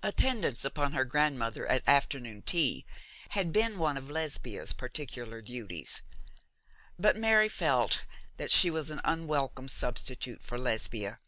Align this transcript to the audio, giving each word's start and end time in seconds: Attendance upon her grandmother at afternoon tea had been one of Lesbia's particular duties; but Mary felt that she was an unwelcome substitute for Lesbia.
Attendance 0.00 0.64
upon 0.64 0.92
her 0.92 1.04
grandmother 1.04 1.66
at 1.66 1.82
afternoon 1.88 2.40
tea 2.40 2.86
had 3.30 3.52
been 3.52 3.78
one 3.78 3.96
of 3.96 4.08
Lesbia's 4.08 4.72
particular 4.72 5.42
duties; 5.42 6.02
but 6.96 7.16
Mary 7.16 7.48
felt 7.48 8.04
that 8.36 8.52
she 8.52 8.70
was 8.70 8.90
an 8.90 9.00
unwelcome 9.02 9.66
substitute 9.66 10.40
for 10.44 10.56
Lesbia. 10.56 11.18